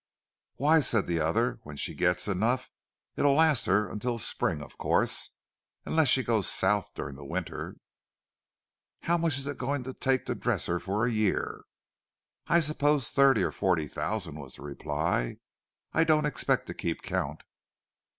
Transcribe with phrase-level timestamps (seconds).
[0.55, 2.71] "Why," said the other, "when she gets enough,
[3.15, 7.75] it'll last her until spring, of course—unless she goes South during the winter."
[9.01, 11.65] "How much is it going to take to dress her for a year?"
[12.47, 15.37] "I suppose thirty or forty thousand," was the reply.
[15.93, 17.43] "I don't expect to keep count."